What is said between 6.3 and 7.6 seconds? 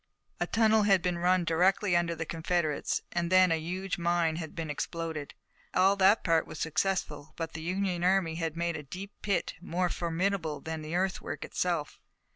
was successful, but